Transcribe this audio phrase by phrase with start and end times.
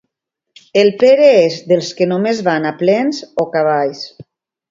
[0.83, 4.01] El Pere és dels que només van a plens o cavalls.